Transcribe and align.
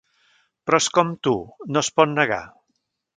Però 0.69 0.79
és 0.83 0.87
com 0.99 1.11
tu, 1.27 1.33
no 1.75 1.83
es 1.87 1.91
pot 1.99 2.13
negar. 2.21 2.45